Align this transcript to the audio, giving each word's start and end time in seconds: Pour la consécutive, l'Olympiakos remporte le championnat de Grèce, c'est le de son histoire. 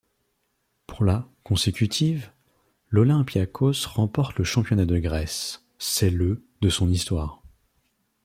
Pour 0.87 1.03
la 1.05 1.29
consécutive, 1.43 2.31
l'Olympiakos 2.89 3.85
remporte 3.85 4.35
le 4.39 4.43
championnat 4.43 4.85
de 4.87 4.97
Grèce, 4.97 5.63
c'est 5.77 6.09
le 6.09 6.43
de 6.61 6.69
son 6.71 6.89
histoire. 6.89 7.43